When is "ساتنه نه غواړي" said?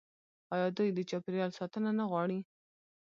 1.59-2.39